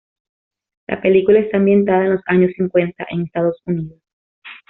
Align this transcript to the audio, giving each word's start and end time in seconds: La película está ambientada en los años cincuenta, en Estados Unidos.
La 0.87 0.99
película 0.99 1.37
está 1.41 1.57
ambientada 1.57 2.05
en 2.05 2.13
los 2.13 2.21
años 2.25 2.51
cincuenta, 2.57 3.05
en 3.11 3.21
Estados 3.21 3.61
Unidos. 3.67 3.99